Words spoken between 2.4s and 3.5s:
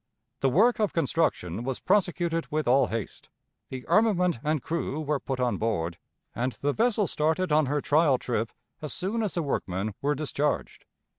with all haste,